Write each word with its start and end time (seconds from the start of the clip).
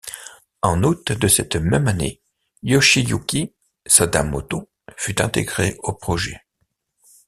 En 0.63 0.81
août 0.81 1.11
de 1.11 1.27
cette 1.27 1.57
même 1.57 1.87
année, 1.87 2.23
Yoshiyuki 2.63 3.53
Sadamoto 3.85 4.67
fut 4.97 5.21
intégré 5.21 5.77
au 5.83 5.93
projet. 5.93 6.41